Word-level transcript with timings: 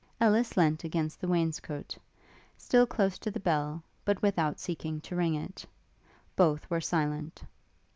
Ellis 0.19 0.57
leant 0.57 0.83
against 0.83 1.21
the 1.21 1.27
wainscoat, 1.27 1.95
still 2.57 2.87
close 2.87 3.19
to 3.19 3.29
the 3.29 3.39
bell, 3.39 3.83
but 4.03 4.19
without 4.23 4.59
seeking 4.59 4.99
to 5.01 5.15
ring 5.15 5.35
it. 5.35 5.63
Both 6.35 6.67
were 6.71 6.81
silent. 6.81 7.43